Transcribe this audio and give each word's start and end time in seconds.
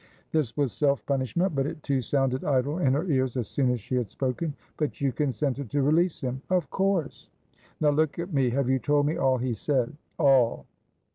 This 0.31 0.57
was 0.57 0.73
self 0.73 1.05
punishment, 1.05 1.53
but 1.53 1.67
it, 1.67 1.83
too, 1.83 2.01
sounded 2.01 2.43
idle 2.43 2.79
in 2.79 2.93
her 2.93 3.05
ears 3.05 3.37
as 3.37 3.47
soon 3.47 3.69
as 3.69 3.79
she 3.79 3.93
had 3.93 4.09
spoken. 4.09 4.55
"But 4.77 4.99
you 4.99 5.11
consented 5.11 5.69
to 5.69 5.83
release 5.83 6.19
him?" 6.21 6.41
"Of 6.49 6.71
course." 6.71 7.29
"Now, 7.79 7.91
look 7.91 8.17
at 8.17 8.33
me. 8.33 8.49
Have 8.49 8.67
you 8.67 8.79
told 8.79 9.05
me 9.05 9.17
all 9.17 9.37
he 9.37 9.53
said?" 9.53 9.95
"All." 10.17 10.65